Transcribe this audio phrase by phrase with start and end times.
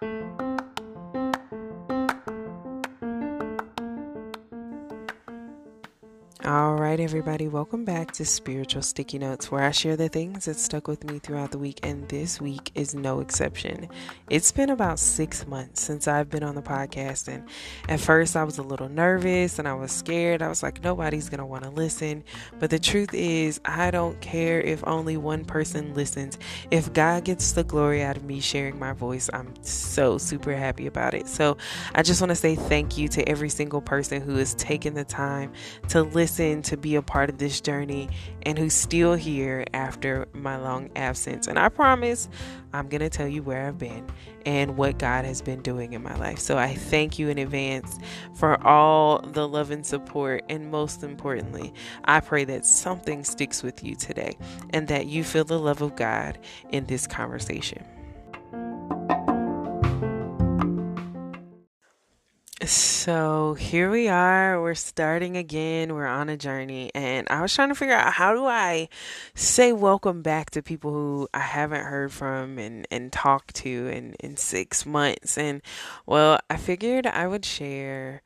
[0.00, 0.39] Thank you.
[6.46, 10.58] All right, everybody, welcome back to Spiritual Sticky Notes, where I share the things that
[10.58, 13.88] stuck with me throughout the week, and this week is no exception.
[14.30, 17.46] It's been about six months since I've been on the podcast, and
[17.90, 20.40] at first I was a little nervous and I was scared.
[20.40, 22.24] I was like, nobody's want to listen.
[22.58, 26.38] But the truth is, I don't care if only one person listens.
[26.70, 30.86] If God gets the glory out of me sharing my voice, I'm so super happy
[30.86, 31.28] about it.
[31.28, 31.58] So
[31.94, 35.04] I just want to say thank you to every single person who has taken the
[35.04, 35.52] time
[35.88, 38.08] to listen to be a part of this journey
[38.42, 41.46] and who's still here after my long absence.
[41.46, 42.28] And I promise
[42.72, 44.06] I'm going to tell you where I've been
[44.46, 46.38] and what God has been doing in my life.
[46.38, 47.98] So I thank you in advance
[48.34, 50.44] for all the love and support.
[50.48, 54.36] And most importantly, I pray that something sticks with you today
[54.70, 56.38] and that you feel the love of God
[56.70, 57.84] in this conversation.
[62.70, 64.62] So here we are.
[64.62, 65.92] We're starting again.
[65.92, 66.92] We're on a journey.
[66.94, 68.88] And I was trying to figure out how do I
[69.34, 74.14] say welcome back to people who I haven't heard from and, and talked to in,
[74.20, 75.36] in six months.
[75.36, 75.62] And
[76.06, 78.22] well, I figured I would share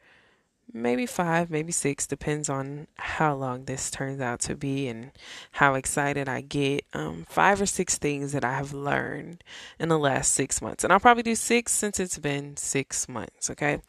[0.74, 5.12] maybe five, maybe six, depends on how long this turns out to be and
[5.52, 6.84] how excited I get.
[6.92, 9.44] Um, five or six things that I have learned
[9.78, 10.82] in the last six months.
[10.82, 13.80] And I'll probably do six since it's been six months, okay?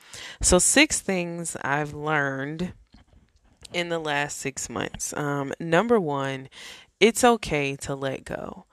[0.41, 2.73] So, six things I've learned
[3.73, 5.11] in the last six months.
[5.17, 6.49] Um, number one,
[6.99, 8.65] it's okay to let go.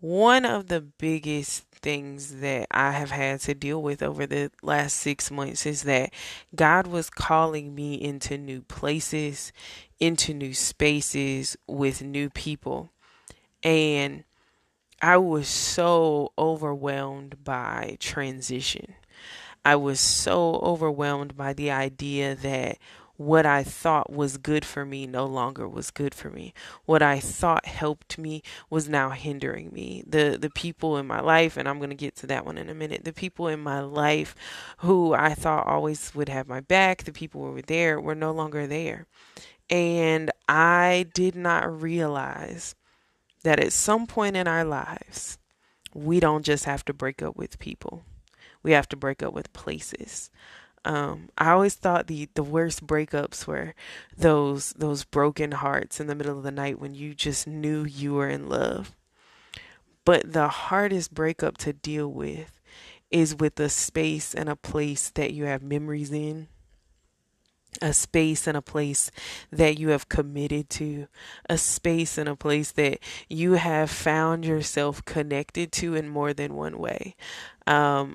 [0.00, 4.96] One of the biggest things that I have had to deal with over the last
[4.96, 6.12] six months is that
[6.52, 9.52] God was calling me into new places,
[10.00, 12.90] into new spaces with new people.
[13.62, 14.24] And
[15.00, 18.96] I was so overwhelmed by transition.
[19.64, 22.78] I was so overwhelmed by the idea that
[23.16, 26.52] what I thought was good for me no longer was good for me.
[26.84, 30.02] What I thought helped me was now hindering me.
[30.06, 32.74] The the people in my life, and I'm gonna get to that one in a
[32.74, 33.04] minute.
[33.04, 34.34] The people in my life
[34.78, 38.32] who I thought always would have my back, the people who were there, were no
[38.32, 39.06] longer there.
[39.68, 42.74] And I did not realize
[43.42, 45.38] that at some point in our lives,
[45.94, 48.04] we don't just have to break up with people.
[48.62, 50.30] We have to break up with places.
[50.86, 53.74] Um, I always thought the the worst breakups were
[54.16, 58.14] those those broken hearts in the middle of the night when you just knew you
[58.14, 58.94] were in love.
[60.04, 62.60] But the hardest breakup to deal with
[63.10, 66.46] is with a space and a place that you have memories in,
[67.82, 69.10] a space and a place
[69.50, 71.08] that you have committed to,
[71.50, 76.54] a space and a place that you have found yourself connected to in more than
[76.54, 77.16] one way.
[77.66, 78.14] Um,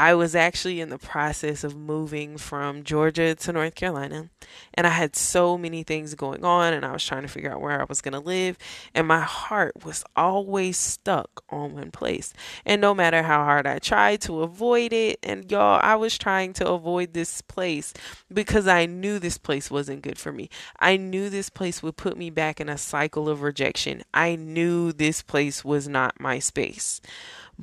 [0.00, 4.30] I was actually in the process of moving from Georgia to North Carolina,
[4.72, 7.60] and I had so many things going on, and I was trying to figure out
[7.60, 8.56] where I was going to live,
[8.94, 12.32] and my heart was always stuck on one place.
[12.64, 16.54] And no matter how hard I tried to avoid it, and y'all, I was trying
[16.54, 17.92] to avoid this place
[18.32, 20.48] because I knew this place wasn't good for me.
[20.78, 24.02] I knew this place would put me back in a cycle of rejection.
[24.14, 27.02] I knew this place was not my space.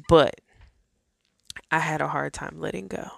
[0.07, 0.41] But
[1.71, 3.09] I had a hard time letting go.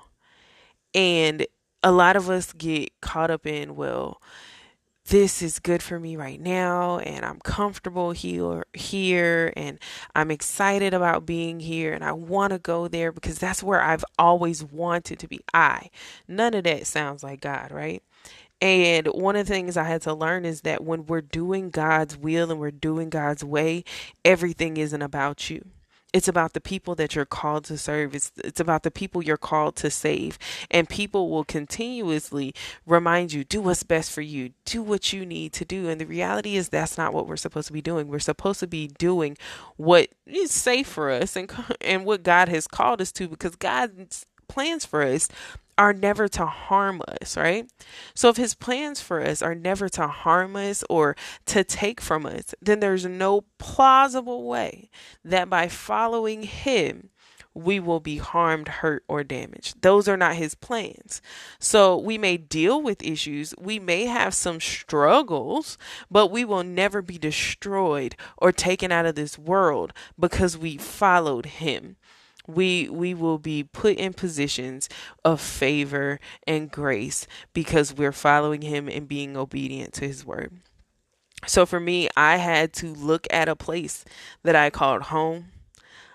[0.94, 1.45] And
[1.83, 4.22] a lot of us get caught up in, well,
[5.09, 9.79] this is good for me right now and I'm comfortable here here and
[10.13, 14.05] I'm excited about being here and I want to go there because that's where I've
[14.19, 15.39] always wanted to be.
[15.51, 15.89] I.
[16.28, 18.03] None of that sounds like God, right?
[18.61, 22.16] And one of the things I had to learn is that when we're doing God's
[22.16, 23.85] will and we're doing God's way,
[24.23, 25.66] everything isn't about you.
[26.12, 28.16] It's about the people that you're called to serve.
[28.16, 30.40] It's, it's about the people you're called to save.
[30.72, 32.53] And people will continuously
[32.86, 35.88] remind you, do what's best for you, do what you need to do.
[35.88, 38.08] And the reality is, that's not what we're supposed to be doing.
[38.08, 39.38] We're supposed to be doing
[39.78, 44.26] what is safe for us and, and what God has called us to because God's
[44.47, 45.29] plans for us
[45.79, 47.66] are never to harm us, right?
[48.14, 51.16] So if his plans for us are never to harm us or
[51.46, 54.90] to take from us, then there's no plausible way
[55.23, 57.11] that by following him,
[57.53, 59.81] we will be harmed, hurt, or damaged.
[59.81, 61.22] Those are not his plans.
[61.59, 65.78] So we may deal with issues, we may have some struggles,
[66.11, 71.46] but we will never be destroyed or taken out of this world because we followed
[71.46, 71.96] him
[72.49, 74.90] we we will be put in positions
[75.23, 80.59] of favor and grace because we're following him and being obedient to his word.
[81.47, 84.03] So for me, I had to look at a place
[84.43, 85.51] that I called home,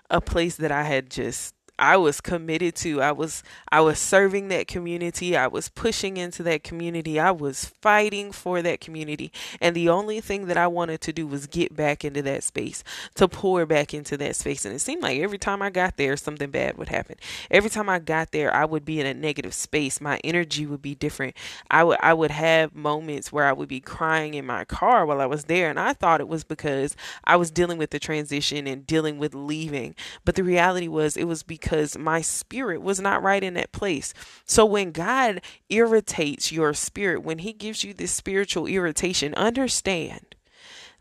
[0.09, 3.01] a place that I had just I was committed to.
[3.01, 5.35] I was I was serving that community.
[5.35, 7.19] I was pushing into that community.
[7.19, 9.31] I was fighting for that community.
[9.59, 12.83] And the only thing that I wanted to do was get back into that space,
[13.15, 14.63] to pour back into that space.
[14.63, 17.17] And it seemed like every time I got there something bad would happen.
[17.51, 19.99] Every time I got there I would be in a negative space.
[19.99, 21.35] My energy would be different.
[21.69, 25.19] I would I would have moments where I would be crying in my car while
[25.19, 26.95] I was there and I thought it was because
[27.25, 29.93] I was dealing with the transition and dealing with leaving.
[30.23, 31.64] But the reality was it was because
[31.97, 34.13] my spirit was not right in that place.
[34.45, 40.35] So when God irritates your spirit, when he gives you this spiritual irritation, understand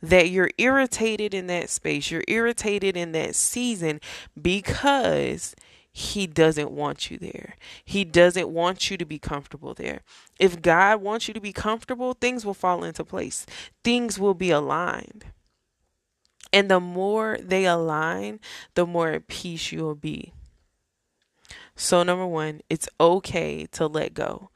[0.03, 2.11] that you're irritated in that space.
[2.11, 4.01] You're irritated in that season
[4.41, 5.55] because
[5.97, 7.55] he doesn't want you there.
[7.85, 10.01] He doesn't want you to be comfortable there.
[10.41, 13.47] If God wants you to be comfortable, things will fall into place,
[13.85, 15.27] things will be aligned.
[16.53, 18.41] And the more they align,
[18.75, 20.33] the more at peace you'll be.
[21.77, 24.51] So, number one, it's okay to let go.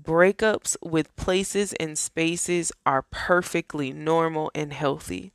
[0.00, 5.32] Breakups with places and spaces are perfectly normal and healthy.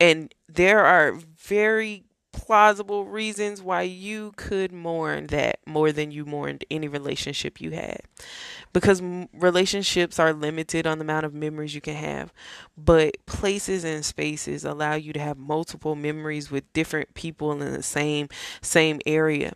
[0.00, 6.64] And there are very plausible reasons why you could mourn that more than you mourned
[6.70, 8.00] any relationship you had.
[8.72, 12.32] Because relationships are limited on the amount of memories you can have,
[12.76, 17.82] but places and spaces allow you to have multiple memories with different people in the
[17.82, 18.28] same
[18.62, 19.54] same area.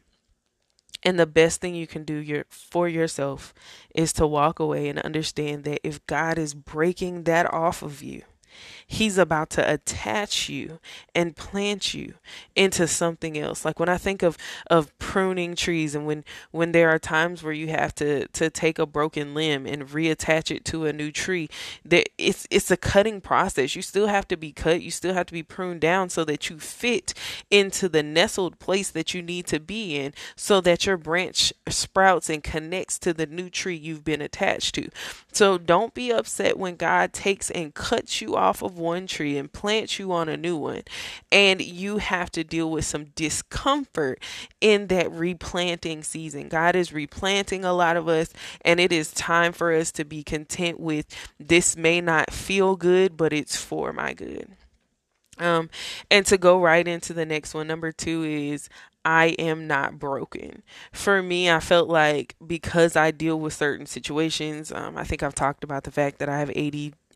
[1.02, 3.52] And the best thing you can do your, for yourself
[3.94, 8.22] is to walk away and understand that if God is breaking that off of you,
[8.92, 10.78] He's about to attach you
[11.14, 12.12] and plant you
[12.54, 13.64] into something else.
[13.64, 14.36] Like when I think of
[14.66, 18.78] of pruning trees and when when there are times where you have to to take
[18.78, 21.48] a broken limb and reattach it to a new tree,
[21.86, 23.74] that it's it's a cutting process.
[23.74, 26.50] You still have to be cut, you still have to be pruned down so that
[26.50, 27.14] you fit
[27.50, 32.28] into the nestled place that you need to be in so that your branch sprouts
[32.28, 34.90] and connects to the new tree you've been attached to.
[35.32, 39.52] So don't be upset when God takes and cuts you off of one tree and
[39.52, 40.82] plant you on a new one.
[41.30, 44.22] And you have to deal with some discomfort
[44.60, 46.48] in that replanting season.
[46.48, 48.32] God is replanting a lot of us,
[48.62, 51.06] and it is time for us to be content with
[51.38, 54.48] this may not feel good, but it's for my good.
[55.38, 55.70] Um,
[56.10, 58.68] and to go right into the next one, number two is
[59.04, 60.62] I am not broken.
[60.92, 65.34] For me, I felt like because I deal with certain situations, um, I think I've
[65.34, 66.52] talked about the fact that I have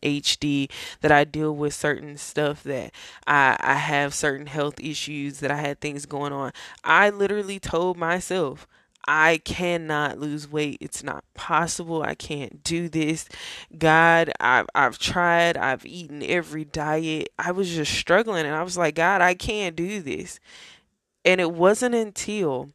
[0.02, 0.70] ADHD,
[1.00, 2.92] that I deal with certain stuff, that
[3.26, 6.52] I, I have certain health issues, that I had things going on.
[6.84, 8.66] I literally told myself,
[9.06, 10.78] I cannot lose weight.
[10.80, 12.02] It's not possible.
[12.02, 13.28] I can't do this.
[13.76, 15.56] God, I've, I've tried.
[15.56, 17.28] I've eaten every diet.
[17.38, 20.40] I was just struggling and I was like, God, I can't do this.
[21.24, 22.70] And it wasn't until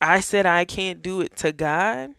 [0.00, 2.14] I said I can't do it to God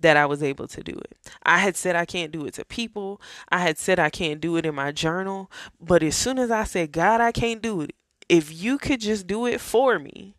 [0.00, 1.16] that I was able to do it.
[1.42, 3.20] I had said I can't do it to people.
[3.48, 5.50] I had said I can't do it in my journal.
[5.80, 7.94] But as soon as I said, God, I can't do it,
[8.28, 10.36] if you could just do it for me,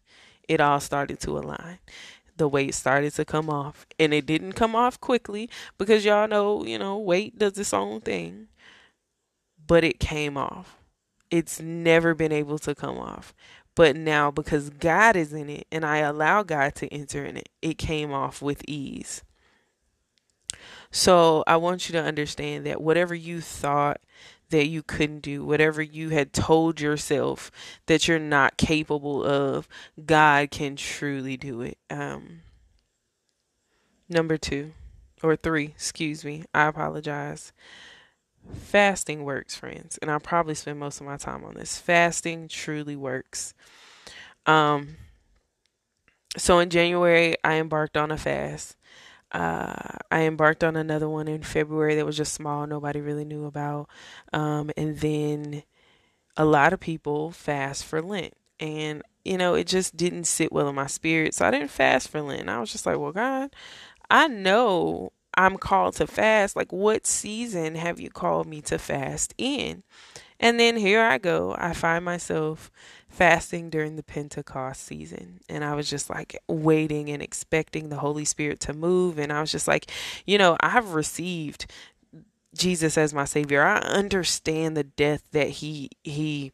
[0.47, 1.79] it all started to align.
[2.37, 3.85] The weight started to come off.
[3.99, 8.01] And it didn't come off quickly because y'all know, you know, weight does its own
[8.01, 8.47] thing.
[9.65, 10.77] But it came off.
[11.29, 13.33] It's never been able to come off.
[13.75, 17.49] But now, because God is in it and I allow God to enter in it,
[17.61, 19.23] it came off with ease.
[20.91, 24.01] So I want you to understand that whatever you thought
[24.49, 27.51] that you couldn't do, whatever you had told yourself
[27.85, 29.67] that you're not capable of,
[30.03, 31.77] God can truly do it.
[31.89, 32.41] Um,
[34.09, 34.71] number two,
[35.21, 37.53] or three, excuse me, I apologize.
[38.53, 41.77] Fasting works, friends, and I probably spend most of my time on this.
[41.77, 43.53] Fasting truly works.
[44.47, 44.95] Um,
[46.37, 48.75] so in January, I embarked on a fast.
[49.31, 53.45] Uh, I embarked on another one in February that was just small, nobody really knew
[53.45, 53.89] about.
[54.33, 55.63] Um, and then
[56.35, 58.33] a lot of people fast for Lent.
[58.59, 61.33] And, you know, it just didn't sit well in my spirit.
[61.33, 62.49] So I didn't fast for Lent.
[62.49, 63.53] I was just like, well, God,
[64.09, 66.57] I know I'm called to fast.
[66.57, 69.83] Like, what season have you called me to fast in?
[70.37, 71.55] And then here I go.
[71.57, 72.69] I find myself
[73.07, 75.39] fasting during the Pentecost season.
[75.47, 79.17] And I was just like waiting and expecting the Holy Spirit to move.
[79.17, 79.89] And I was just like,
[80.25, 81.71] you know, I've received
[82.53, 83.63] Jesus as my savior.
[83.63, 86.51] I understand the death that he he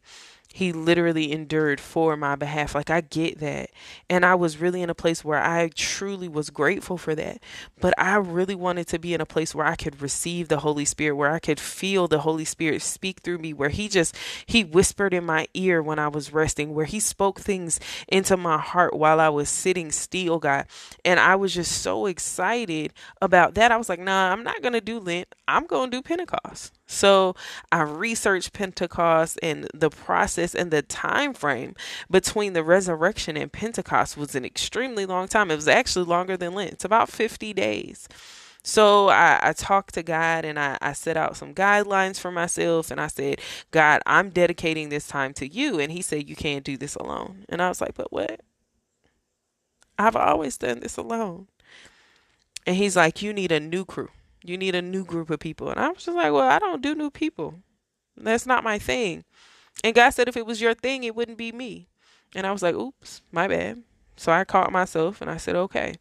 [0.56, 2.74] he literally endured for my behalf.
[2.74, 3.68] Like, I get that.
[4.08, 7.42] And I was really in a place where I truly was grateful for that.
[7.78, 10.86] But I really wanted to be in a place where I could receive the Holy
[10.86, 14.64] Spirit, where I could feel the Holy Spirit speak through me, where he just, he
[14.64, 18.94] whispered in my ear when I was resting, where he spoke things into my heart
[18.96, 20.68] while I was sitting still, God.
[21.04, 23.72] And I was just so excited about that.
[23.72, 25.34] I was like, nah, I'm not going to do Lent.
[25.46, 26.72] I'm going to do Pentecost.
[26.86, 27.34] So
[27.72, 31.74] I researched Pentecost and the process and the time frame
[32.10, 35.50] between the resurrection and Pentecost was an extremely long time.
[35.50, 36.72] It was actually longer than Lent.
[36.72, 38.08] It's about 50 days.
[38.62, 42.90] So I, I talked to God and I, I set out some guidelines for myself
[42.90, 43.40] and I said,
[43.70, 45.78] God, I'm dedicating this time to you.
[45.78, 47.44] And he said, You can't do this alone.
[47.48, 48.40] And I was like, But what?
[49.96, 51.46] I've always done this alone.
[52.66, 54.08] And he's like, You need a new crew.
[54.42, 55.70] You need a new group of people.
[55.70, 57.54] And I was just like, well, I don't do new people.
[58.16, 59.24] That's not my thing.
[59.84, 61.88] And God said, if it was your thing, it wouldn't be me.
[62.34, 63.82] And I was like, oops, my bad.
[64.16, 65.96] So I caught myself and I said, okay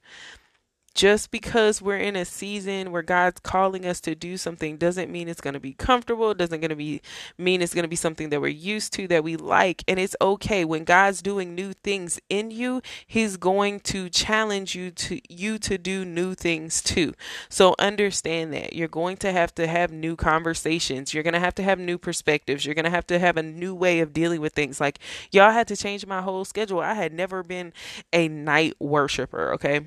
[0.96, 5.28] just because we're in a season where God's calling us to do something doesn't mean
[5.28, 6.34] it's going to be comfortable.
[6.34, 7.02] Doesn't going to be
[7.38, 9.84] mean it's going to be something that we're used to that we like.
[9.90, 14.90] And it's okay when God's doing new things in you, he's going to challenge you
[14.92, 17.14] to you to do new things too.
[17.50, 21.14] So understand that you're going to have to have new conversations.
[21.14, 22.66] You're going to have to have new perspectives.
[22.66, 24.80] You're going to have to have a new way of dealing with things.
[24.80, 25.00] Like
[25.32, 26.80] y'all had to change my whole schedule.
[26.80, 27.74] I had never been
[28.14, 29.82] a night worshiper, okay?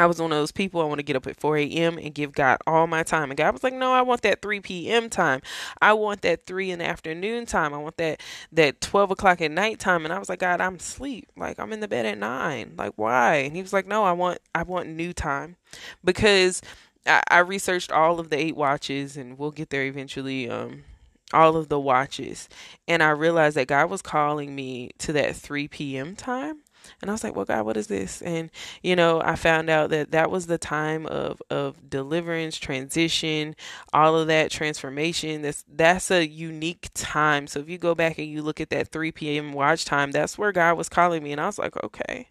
[0.00, 1.98] I was one of those people I want to get up at 4 a.m.
[1.98, 3.30] and give God all my time.
[3.30, 5.10] And God was like, No, I want that 3 p.m.
[5.10, 5.42] time.
[5.82, 7.74] I want that 3 in the afternoon time.
[7.74, 10.06] I want that that 12 o'clock at night time.
[10.06, 11.28] And I was like, God, I'm asleep.
[11.36, 12.72] Like I'm in the bed at nine.
[12.78, 13.36] Like why?
[13.36, 15.56] And he was like, No, I want I want new time.
[16.02, 16.62] Because
[17.06, 20.48] I, I researched all of the eight watches and we'll get there eventually.
[20.48, 20.84] Um
[21.32, 22.48] all of the watches
[22.88, 26.16] and I realized that God was calling me to that 3 p.m.
[26.16, 26.62] time
[27.00, 28.22] and I was like, well, God, what is this?
[28.22, 28.50] And,
[28.82, 33.56] you know, I found out that that was the time of, of deliverance, transition,
[33.92, 35.42] all of that transformation.
[35.42, 37.46] That's, that's a unique time.
[37.46, 39.52] So if you go back and you look at that 3 p.m.
[39.52, 41.32] watch time, that's where God was calling me.
[41.32, 42.28] And I was like, okay,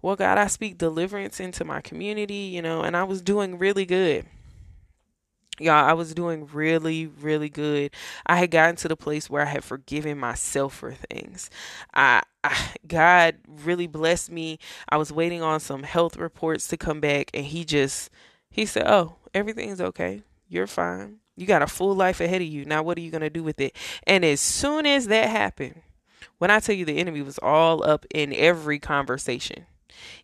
[0.00, 3.86] well, God, I speak deliverance into my community, you know, and I was doing really
[3.86, 4.26] good
[5.58, 7.90] y'all i was doing really really good.
[8.26, 11.50] I had gotten to the place where i had forgiven myself for things.
[11.94, 12.56] I, I
[12.86, 14.58] god really blessed me.
[14.88, 18.10] I was waiting on some health reports to come back and he just
[18.50, 20.22] he said oh everything's okay.
[20.48, 21.18] You're fine.
[21.36, 22.66] You got a full life ahead of you.
[22.66, 23.74] Now what are you to do with it?
[24.06, 25.80] And as soon as that happened
[26.38, 29.66] when i tell you the enemy was all up in every conversation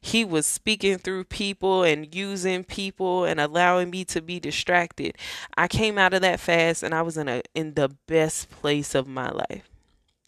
[0.01, 5.17] he was speaking through people and using people and allowing me to be distracted.
[5.57, 8.95] I came out of that fast and I was in a in the best place
[8.95, 9.69] of my life.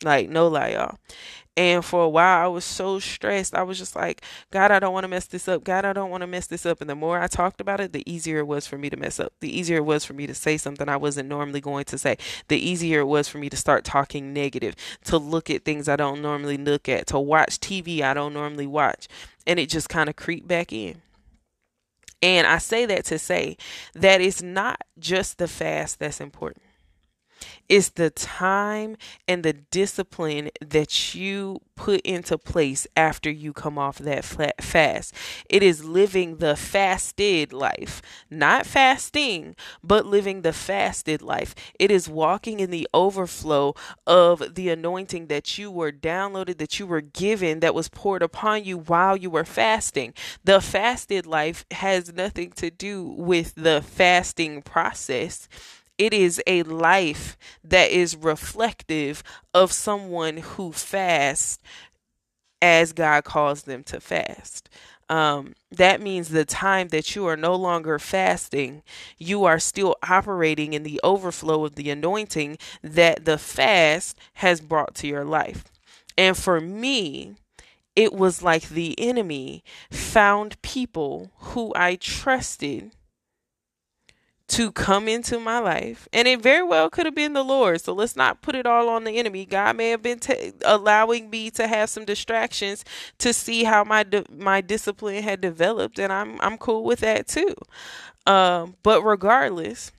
[0.02, 0.98] Like no lie, y'all.
[1.56, 3.54] And for a while, I was so stressed.
[3.54, 5.64] I was just like, God, I don't want to mess this up.
[5.64, 6.80] God, I don't want to mess this up.
[6.80, 9.20] And the more I talked about it, the easier it was for me to mess
[9.20, 9.34] up.
[9.40, 12.16] The easier it was for me to say something I wasn't normally going to say.
[12.48, 15.96] The easier it was for me to start talking negative, to look at things I
[15.96, 19.08] don't normally look at, to watch TV I don't normally watch.
[19.46, 21.02] And it just kind of creeped back in.
[22.22, 23.56] And I say that to say
[23.94, 26.64] that it's not just the fast that's important.
[27.68, 28.96] It's the time
[29.28, 35.14] and the discipline that you put into place after you come off that fast.
[35.48, 41.54] It is living the fasted life, not fasting, but living the fasted life.
[41.78, 43.74] It is walking in the overflow
[44.06, 48.64] of the anointing that you were downloaded, that you were given, that was poured upon
[48.64, 50.12] you while you were fasting.
[50.44, 55.48] The fasted life has nothing to do with the fasting process
[56.00, 61.58] it is a life that is reflective of someone who fasts
[62.62, 64.70] as God calls them to fast.
[65.10, 68.82] Um, that means the time that you are no longer fasting,
[69.18, 74.94] you are still operating in the overflow of the anointing that the fast has brought
[74.96, 75.64] to your life.
[76.16, 77.34] And for me,
[77.94, 82.92] it was like the enemy found people who I trusted
[84.50, 86.08] to come into my life.
[86.12, 87.80] And it very well could have been the Lord.
[87.80, 89.46] So let's not put it all on the enemy.
[89.46, 92.84] God may have been t- allowing me to have some distractions
[93.18, 97.54] to see how my my discipline had developed and I'm I'm cool with that too.
[98.26, 99.92] Um, but regardless,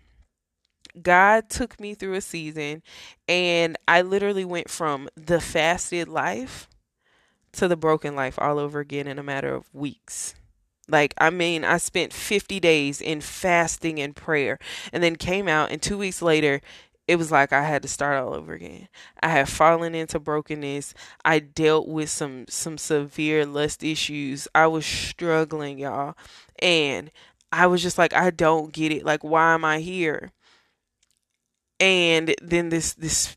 [1.02, 2.84] God took me through a season
[3.30, 6.68] and I literally went from the fasted life
[7.54, 10.36] to the broken life all over again in a matter of weeks.
[10.92, 14.60] Like, I mean, I spent 50 days in fasting and prayer
[14.92, 16.62] and then came out, and two weeks later,
[17.08, 18.88] it was like I had to start all over again.
[19.22, 20.94] I had fallen into brokenness.
[21.26, 24.48] I dealt with some some severe lust issues.
[24.56, 26.16] I was struggling, y'all.
[26.60, 27.12] And
[27.52, 29.04] I was just like I don't get it.
[29.04, 30.32] Like why am I here?
[31.80, 33.36] And then this this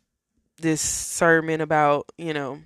[0.59, 2.61] this sermon about, you know,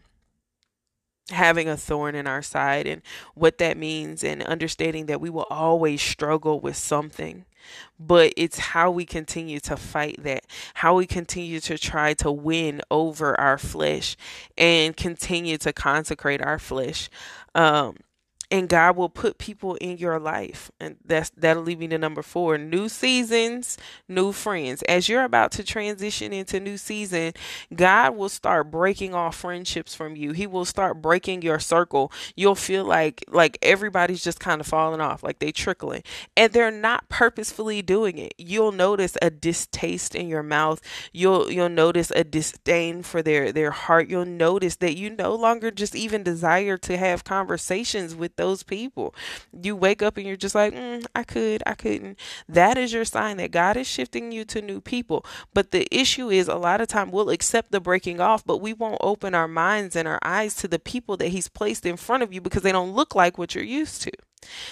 [1.31, 3.03] having a thorn in our side and
[3.35, 7.45] what that means and understanding that we will always struggle with something.
[8.01, 10.45] But it's how we continue to fight that
[10.75, 14.17] how we continue to try to win over our flesh
[14.57, 17.11] and continue to consecrate our flesh.
[17.55, 17.97] Um
[18.51, 20.71] and God will put people in your life.
[20.81, 22.57] And that's that'll lead me to number four.
[22.57, 23.77] New seasons,
[24.09, 24.83] new friends.
[24.83, 27.35] As you're about to transition into new season,
[27.75, 30.33] God will start breaking off friendships from you.
[30.33, 32.11] He will start breaking your circle.
[32.37, 36.03] You'll feel like like everybody's just kind of falling off, like they trickling.
[36.37, 38.35] And they're not purposefully doing it.
[38.39, 40.81] You'll notice a distaste in your mouth.
[41.13, 44.09] You'll you'll notice a disdain for their their heart.
[44.09, 49.15] You'll notice that you no longer just even desire to have conversations with those people.
[49.53, 52.19] You wake up and you're just like, mm, I could, I couldn't.
[52.49, 55.27] That is your sign that God is shifting you to new people.
[55.53, 58.73] But the issue is a lot of time we'll accept the breaking off, but we
[58.73, 62.23] won't open our minds and our eyes to the people that He's placed in front
[62.23, 64.13] of you because they don't look like what you're used to.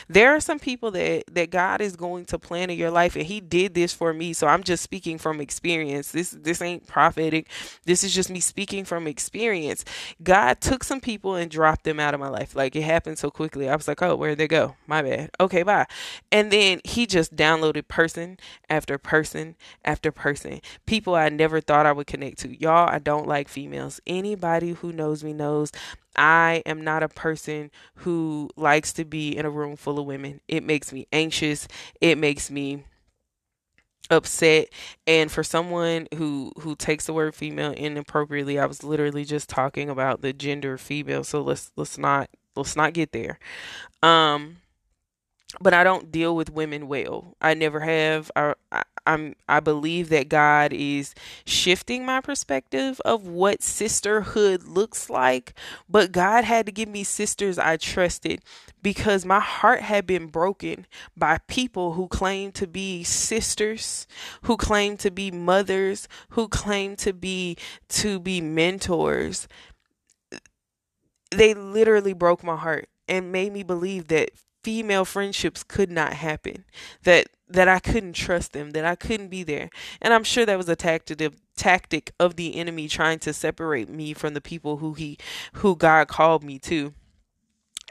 [0.09, 3.27] There are some people that that God is going to plan in your life and
[3.27, 4.33] he did this for me.
[4.33, 6.13] So I'm just speaking from experience.
[6.13, 7.49] This this ain't prophetic.
[7.85, 9.85] This is just me speaking from experience.
[10.23, 12.55] God took some people and dropped them out of my life.
[12.55, 13.69] Like it happened so quickly.
[13.69, 14.77] I was like, "Oh, where'd they go?
[14.87, 15.31] My bad.
[15.41, 15.87] Okay, bye."
[16.31, 20.61] And then he just downloaded person after person after person.
[20.87, 22.61] People I never thought I would connect to.
[22.61, 24.01] Y'all, I don't like females.
[24.07, 25.73] Anybody who knows me knows
[26.17, 30.41] I am not a person who likes to be in a room full of women.
[30.49, 31.69] It makes me anxious.
[32.01, 32.85] It makes me
[34.11, 34.69] upset
[35.07, 39.91] and for someone who who takes the word female inappropriately i was literally just talking
[39.91, 43.39] about the gender female so let's let's not let's not get there
[44.05, 44.59] um
[45.61, 47.35] but I don't deal with women well.
[47.41, 48.31] I never have.
[48.35, 49.35] I, I, I'm.
[49.49, 55.55] I believe that God is shifting my perspective of what sisterhood looks like.
[55.89, 58.43] But God had to give me sisters I trusted
[58.83, 60.87] because my heart had been broken
[61.17, 64.07] by people who claim to be sisters,
[64.43, 67.57] who claim to be mothers, who claim to be
[67.91, 69.47] to be mentors.
[71.31, 74.31] They literally broke my heart and made me believe that
[74.67, 76.65] female friendships could not happen
[77.05, 79.71] that that I couldn't trust them that I couldn't be there.
[80.03, 83.89] And I'm sure that was a tactic of, tactic of the enemy trying to separate
[83.89, 85.19] me from the people who he
[85.53, 86.95] who God called me to.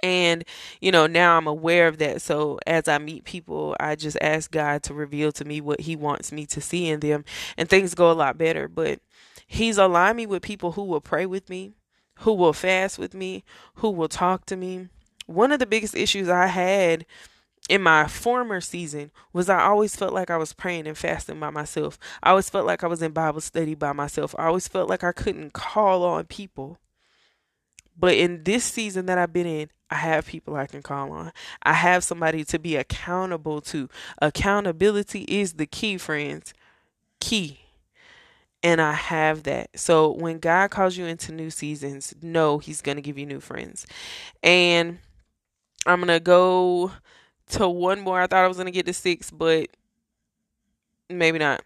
[0.04, 0.44] And
[0.82, 2.22] you know now i'm aware of that.
[2.22, 5.96] So as i meet people i just ask god to reveal to me what he
[5.96, 7.24] wants me to see in them
[7.56, 8.68] and things go a lot better.
[8.68, 9.00] But
[9.48, 11.76] he's aligned me with people who will pray with me
[12.20, 14.90] who will fast with me who will talk to me
[15.26, 17.06] one of the biggest issues I had
[17.68, 21.50] in my former season was I always felt like I was praying and fasting by
[21.50, 21.98] myself.
[22.22, 24.36] I always felt like I was in Bible study by myself.
[24.38, 26.78] I always felt like I couldn't call on people.
[27.98, 31.32] But in this season that I've been in, I have people I can call on.
[31.64, 33.90] I have somebody to be accountable to.
[34.22, 36.54] Accountability is the key, friends.
[37.20, 37.60] Key.
[38.62, 39.80] And I have that.
[39.80, 43.40] So when God calls you into new seasons, know He's going to give you new
[43.40, 43.86] friends.
[44.44, 45.00] And
[45.86, 46.92] I'm gonna go
[47.52, 48.22] to one more.
[48.22, 49.70] I thought I was gonna get to six, but
[51.10, 51.64] maybe not.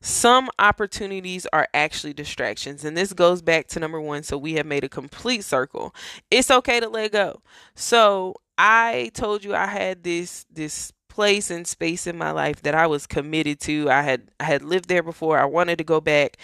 [0.00, 4.24] Some opportunities are actually distractions, and this goes back to number one.
[4.24, 5.94] So we have made a complete circle.
[6.28, 7.40] It's okay to let go.
[7.76, 12.74] So I told you I had this this place and space in my life that
[12.74, 13.90] I was committed to.
[13.90, 15.38] I had I had lived there before.
[15.38, 16.38] I wanted to go back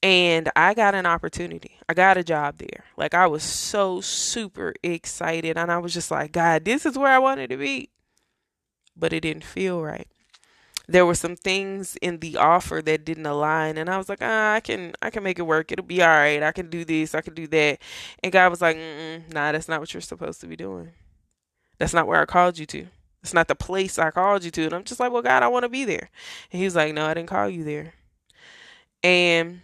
[0.00, 1.78] and I got an opportunity.
[1.88, 2.84] I got a job there.
[2.96, 7.10] Like I was so super excited and I was just like, God, this is where
[7.10, 7.90] I wanted to be.
[8.96, 10.06] But it didn't feel right.
[10.86, 14.54] There were some things in the offer that didn't align and I was like, ah,
[14.54, 15.72] I can I can make it work.
[15.72, 16.44] It'll be all right.
[16.44, 17.12] I can do this.
[17.12, 17.80] I can do that.
[18.22, 18.76] And God was like,
[19.32, 20.92] nah, that's not what you're supposed to be doing.
[21.78, 22.86] That's not where I called you to.
[23.22, 24.64] It's not the place I called you to.
[24.64, 26.10] And I'm just like, well, God, I want to be there.
[26.50, 27.94] And he's like, no, I didn't call you there.
[29.02, 29.60] And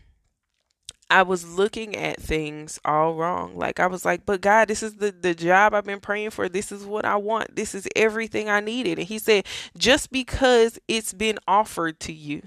[1.11, 3.57] I was looking at things all wrong.
[3.57, 6.49] Like I was like, but God, this is the, the job I've been praying for.
[6.49, 7.57] This is what I want.
[7.57, 8.99] This is everything I needed.
[8.99, 12.43] And he said, just because it's been offered to you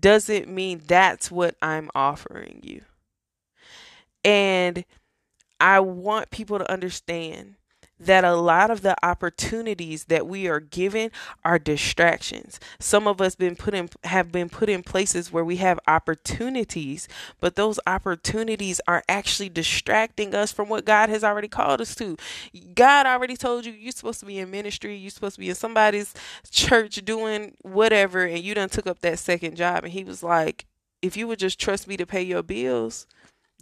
[0.00, 2.82] doesn't mean that's what I'm offering you.
[4.24, 4.84] And
[5.60, 7.56] I want people to understand
[8.00, 11.10] that a lot of the opportunities that we are given
[11.44, 12.60] are distractions.
[12.78, 17.08] Some of us been put in have been put in places where we have opportunities,
[17.40, 22.16] but those opportunities are actually distracting us from what God has already called us to.
[22.74, 25.54] God already told you you're supposed to be in ministry, you're supposed to be in
[25.54, 26.14] somebody's
[26.50, 29.84] church doing whatever, and you done took up that second job.
[29.84, 30.66] And he was like,
[31.02, 33.06] if you would just trust me to pay your bills,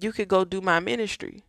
[0.00, 1.42] you could go do my ministry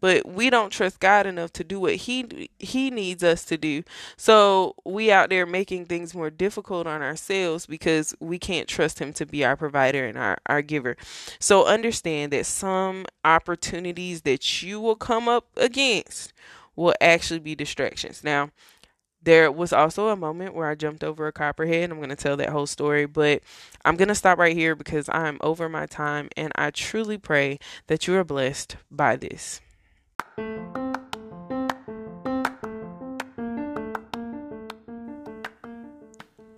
[0.00, 3.82] but we don't trust God enough to do what he he needs us to do.
[4.16, 9.12] So we out there making things more difficult on ourselves because we can't trust him
[9.14, 10.96] to be our provider and our, our giver.
[11.38, 16.32] So understand that some opportunities that you will come up against
[16.74, 18.22] will actually be distractions.
[18.22, 18.50] Now,
[19.22, 21.90] there was also a moment where I jumped over a copperhead.
[21.90, 23.42] I'm going to tell that whole story, but
[23.84, 27.58] I'm going to stop right here because I'm over my time and I truly pray
[27.88, 29.60] that you are blessed by this.
[30.36, 30.85] Thank you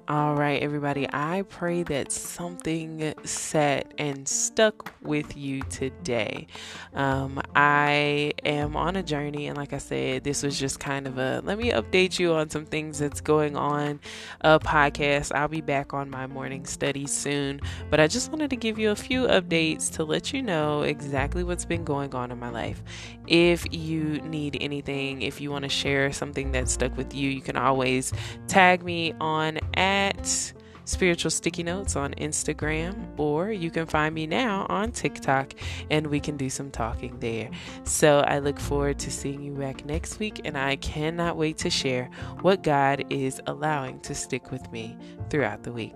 [0.09, 1.07] All right, everybody.
[1.12, 6.47] I pray that something set and stuck with you today.
[6.94, 11.18] Um, I am on a journey, and like I said, this was just kind of
[11.18, 14.01] a let me update you on some things that's going on.
[14.40, 15.31] A podcast.
[15.35, 18.92] I'll be back on my morning study soon, but I just wanted to give you
[18.92, 22.83] a few updates to let you know exactly what's been going on in my life.
[23.27, 27.42] If you need anything, if you want to share something that stuck with you, you
[27.42, 28.11] can always
[28.47, 30.52] tag me on at at
[30.84, 35.52] Spiritual Sticky Notes on Instagram, or you can find me now on TikTok
[35.90, 37.50] and we can do some talking there.
[37.84, 41.70] So I look forward to seeing you back next week, and I cannot wait to
[41.70, 42.08] share
[42.40, 44.96] what God is allowing to stick with me
[45.28, 45.94] throughout the week.